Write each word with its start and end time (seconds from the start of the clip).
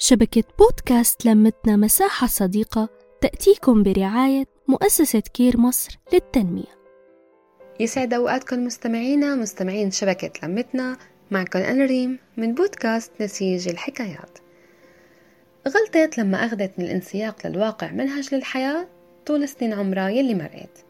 شبكة 0.00 0.44
بودكاست 0.58 1.26
لمتنا 1.26 1.76
مساحة 1.76 2.26
صديقة 2.26 2.88
تأتيكم 3.20 3.82
برعاية 3.82 4.44
مؤسسة 4.68 5.20
كير 5.20 5.56
مصر 5.60 5.98
للتنمية. 6.12 6.78
يسعد 7.80 8.14
أوقاتكم 8.14 8.64
مستمعينا 8.64 9.34
مستمعين 9.34 9.90
شبكة 9.90 10.48
لمتنا 10.48 10.96
معكم 11.30 11.58
أنا 11.58 11.84
ريم 11.84 12.18
من 12.36 12.54
بودكاست 12.54 13.12
نسيج 13.20 13.68
الحكايات. 13.68 14.38
غلطت 15.68 16.18
لما 16.18 16.46
أخذت 16.46 16.72
من 16.78 16.84
الانسياق 16.84 17.46
للواقع 17.46 17.90
منهج 17.90 18.34
للحياة 18.34 18.88
طول 19.26 19.48
سنين 19.48 19.72
عمرها 19.72 20.08
يلي 20.08 20.34
مرقت. 20.34 20.84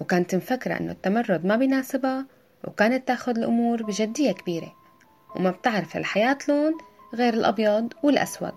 وكانت 0.00 0.34
مفكرة 0.34 0.74
أنه 0.74 0.92
التمرد 0.92 1.44
ما 1.44 1.56
بيناسبها 1.56 2.26
وكانت 2.64 3.08
تاخد 3.08 3.38
الأمور 3.38 3.82
بجدية 3.82 4.32
كبيرة. 4.32 4.74
وما 5.36 5.50
بتعرف 5.50 5.96
الحياة 5.96 6.38
لون 6.48 6.72
غير 7.14 7.34
الأبيض 7.34 7.92
والأسود. 8.02 8.54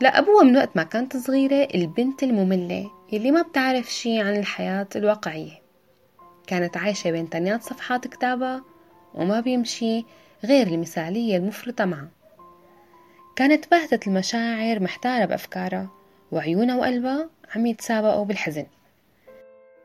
لأبوها 0.00 0.44
من 0.44 0.56
وقت 0.56 0.76
ما 0.76 0.82
كانت 0.82 1.16
صغيرة 1.16 1.68
البنت 1.74 2.22
المملة 2.22 2.90
اللي 3.12 3.30
ما 3.30 3.42
بتعرف 3.42 3.92
شي 3.92 4.20
عن 4.20 4.36
الحياة 4.36 4.88
الواقعية. 4.96 5.62
كانت 6.46 6.76
عايشة 6.76 7.10
بين 7.10 7.30
تنيات 7.30 7.62
صفحات 7.62 8.06
كتابها 8.06 8.64
وما 9.14 9.40
بيمشي 9.40 10.04
غير 10.44 10.66
المثالية 10.66 11.36
المفرطة 11.36 11.84
معها 11.84 12.08
كانت 13.36 13.70
باهتة 13.70 14.08
المشاعر 14.08 14.82
محتارة 14.82 15.24
بأفكارها 15.24 15.88
وعيونها 16.32 16.76
وقلبها 16.76 17.28
عم 17.54 17.66
يتسابقوا 17.66 18.24
بالحزن. 18.24 18.66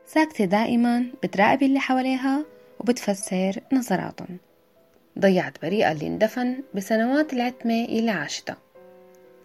ساكتة 0.06 0.44
دائما 0.44 1.06
بتراقب 1.22 1.62
اللي 1.62 1.80
حواليها 1.80 2.44
وبتفسر 2.80 3.60
نظراتهم. 3.72 4.38
ضيعت 5.20 5.62
بريئة 5.62 5.92
اللي 5.92 6.06
اندفن 6.06 6.62
بسنوات 6.74 7.32
العتمة 7.32 7.84
اللي 7.84 8.10
عاشتها. 8.10 8.56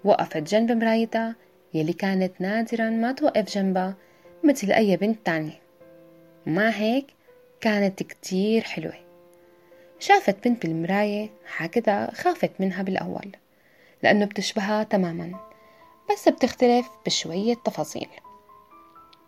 وقفت 0.03 0.37
جنب 0.37 0.71
مرايتها 0.71 1.35
يلي 1.73 1.93
كانت 1.93 2.41
نادرا 2.41 2.89
ما 2.89 3.11
توقف 3.11 3.53
جنبها 3.55 3.95
مثل 4.43 4.71
أي 4.71 4.97
بنت 4.97 5.25
تانية. 5.25 5.61
ومع 6.47 6.69
هيك؟ 6.69 7.05
كانت 7.61 8.03
كتير 8.03 8.61
حلوة. 8.61 8.93
شافت 9.99 10.47
بنت 10.47 10.65
بالمراية 10.65 11.29
حاجتها 11.45 12.11
خافت 12.13 12.51
منها 12.59 12.83
بالأول 12.83 13.31
لأنه 14.03 14.25
بتشبهها 14.25 14.83
تماما 14.83 15.39
بس 16.11 16.29
بتختلف 16.29 16.89
بشوية 17.05 17.55
تفاصيل. 17.65 18.09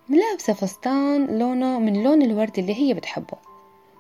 ملابسة 0.09 0.53
فستان 0.53 1.39
لونه 1.39 1.79
من 1.79 2.03
لون 2.03 2.21
الورد 2.21 2.59
اللي 2.59 2.75
هي 2.75 2.93
بتحبه 2.93 3.37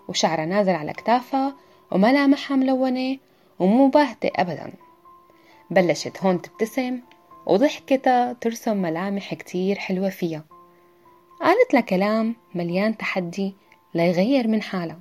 وشعرها 0.07 0.45
نازل 0.45 0.71
على 0.71 0.93
كتافها 0.93 1.55
وملامحها 1.91 2.57
ملونة 2.57 3.17
ومو 3.59 3.87
باهتة 3.87 4.31
أبدا. 4.35 4.73
بلشت 5.69 6.23
هون 6.23 6.41
تبتسم 6.41 6.99
وضحكتها 7.45 8.33
ترسم 8.33 8.77
ملامح 8.77 9.33
كتير 9.33 9.75
حلوة 9.75 10.09
فيها. 10.09 10.43
قالت 11.41 11.73
لها 11.73 11.81
كلام 11.81 12.35
مليان 12.55 12.97
تحدي 12.97 13.53
ليغير 13.93 14.47
من 14.47 14.61
حالها. 14.61 14.99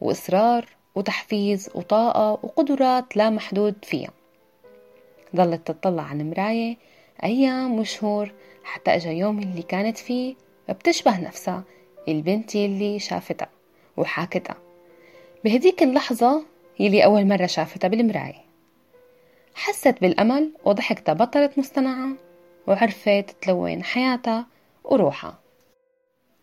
وإصرار 0.00 0.68
وتحفيز 0.94 1.70
وطاقة 1.74 2.30
وقدرات 2.32 3.16
لا 3.16 3.30
محدود 3.30 3.74
فيها. 3.82 4.10
ظلت 5.36 5.66
تطلع 5.70 6.02
على 6.02 6.22
المراية 6.22 6.76
أيام 7.24 7.78
وشهور 7.78 8.32
حتى 8.64 8.94
أجا 8.94 9.10
يوم 9.10 9.38
اللي 9.38 9.62
كانت 9.62 9.98
فيه 9.98 10.34
بتشبه 10.68 11.20
نفسها 11.20 11.62
البنت 12.08 12.56
اللي 12.56 12.98
شافتها 12.98 13.48
وحاكتها. 13.96 14.56
بهديك 15.44 15.82
اللحظة 15.82 16.44
يلي 16.80 17.04
أول 17.04 17.26
مرة 17.26 17.46
شافتها 17.46 17.88
بالمراية. 17.88 18.44
حست 19.54 20.00
بالأمل 20.00 20.50
وضحكتها 20.64 21.12
بطلت 21.12 21.58
مصطنعة 21.58 22.08
وعرفت 22.66 23.36
تلون 23.42 23.84
حياتها 23.84 24.46
وروحها. 24.84 25.38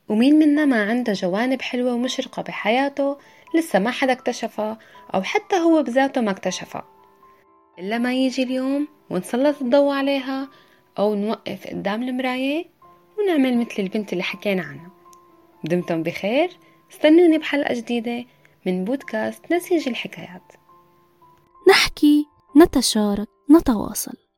ومين 0.10 0.40
منا 0.40 0.66
ما 0.66 0.84
عنده 0.84 1.14
جوانب 1.14 1.62
حلوة 1.62 1.94
ومشرقة 1.94 2.42
بحياته 2.42 3.18
لسه 3.56 3.80
ما 3.80 3.92
حدا 3.92 4.12
اكتشفها 4.12 4.78
أو 5.16 5.24
حتى 5.24 5.56
هو 5.56 5.84
بذاته 5.84 6.22
ما 6.22 6.32
اكتشفها. 6.32 6.86
إلا 7.80 7.98
ما 7.98 8.14
يجي 8.14 8.44
اليوم 8.44 8.88
ونسلط 9.10 9.62
الضوء 9.62 9.94
عليها 9.94 10.50
أو 11.00 11.16
نوقف 11.16 11.68
قدام 11.68 12.04
المراية 12.04 12.66
ونعمل 13.20 13.58
مثل 13.58 13.76
البنت 13.80 14.14
اللي 14.14 14.24
حكينا 14.24 14.62
عنها. 14.62 14.90
دمتم 15.64 16.04
بخير. 16.04 16.50
استنوني 16.92 17.38
بحلقة 17.38 17.74
جديدة. 17.74 18.26
من 18.66 18.86
بودكاست 18.86 19.54
نسيج 19.54 19.88
الحكايات. 19.88 20.52
نحكي 21.70 22.26
نتشارك 22.58 23.28
نتواصل. 23.52 24.31